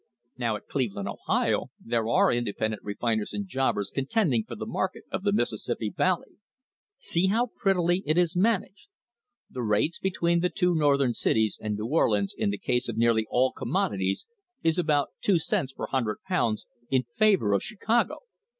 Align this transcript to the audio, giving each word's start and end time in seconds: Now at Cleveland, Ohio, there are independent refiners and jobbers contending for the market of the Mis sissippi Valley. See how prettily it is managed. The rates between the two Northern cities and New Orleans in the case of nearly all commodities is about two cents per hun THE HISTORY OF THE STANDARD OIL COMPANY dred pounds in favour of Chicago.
Now 0.35 0.55
at 0.55 0.65
Cleveland, 0.65 1.07
Ohio, 1.07 1.69
there 1.79 2.07
are 2.07 2.31
independent 2.33 2.81
refiners 2.83 3.33
and 3.33 3.45
jobbers 3.47 3.91
contending 3.93 4.43
for 4.43 4.55
the 4.55 4.65
market 4.65 5.03
of 5.11 5.21
the 5.21 5.31
Mis 5.31 5.53
sissippi 5.53 5.95
Valley. 5.95 6.37
See 6.97 7.27
how 7.27 7.49
prettily 7.55 8.01
it 8.07 8.17
is 8.17 8.35
managed. 8.35 8.87
The 9.51 9.61
rates 9.61 9.99
between 9.99 10.39
the 10.39 10.49
two 10.49 10.73
Northern 10.73 11.13
cities 11.13 11.59
and 11.61 11.75
New 11.77 11.85
Orleans 11.85 12.33
in 12.35 12.49
the 12.49 12.57
case 12.57 12.89
of 12.89 12.97
nearly 12.97 13.27
all 13.29 13.51
commodities 13.51 14.25
is 14.63 14.79
about 14.79 15.09
two 15.21 15.37
cents 15.37 15.71
per 15.71 15.85
hun 15.85 16.05
THE 16.05 16.13
HISTORY 16.13 16.13
OF 16.13 16.17
THE 16.17 16.25
STANDARD 16.25 16.39
OIL 16.39 16.49
COMPANY 16.49 16.49
dred 16.49 16.49
pounds 16.49 16.65
in 16.89 17.03
favour 17.19 17.53
of 17.53 17.61
Chicago. 17.61 18.17